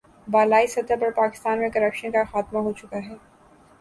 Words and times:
بالائی 0.27 0.67
سطح 0.67 0.95
پر 1.01 1.11
پاکستان 1.11 1.59
میں 1.59 1.69
کرپشن 1.69 2.11
کا 2.11 2.23
خاتمہ 2.31 2.59
ہو 2.59 2.71
چکا 2.73 2.97
ہے۔ 2.97 3.15